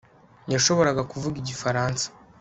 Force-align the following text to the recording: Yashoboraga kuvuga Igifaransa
Yashoboraga 0.53 1.01
kuvuga 1.11 1.35
Igifaransa 1.39 2.05